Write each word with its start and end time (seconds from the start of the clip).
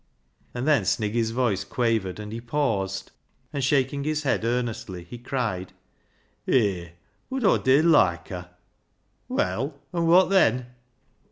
And 0.55 0.67
then 0.67 0.81
Sniggy's 0.81 1.29
voice 1.29 1.63
quavered, 1.63 2.19
and 2.19 2.31
he 2.31 2.41
paused, 2.41 3.11
and 3.53 3.63
shaking 3.63 4.03
his 4.03 4.23
head 4.23 4.43
earnestly, 4.43 5.03
he 5.03 5.19
cried 5.19 5.73
—"Hay, 6.47 6.93
bud 7.29 7.43
Aw 7.43 7.57
did 7.57 7.85
loike 7.85 8.29
her."" 8.29 8.49
Well, 9.29 9.75
an' 9.93 10.07
wot 10.07 10.31
then 10.31 10.73